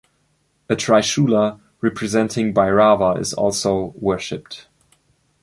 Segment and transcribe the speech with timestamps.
[0.67, 4.67] A trishula representing Bhairava is also worshipped.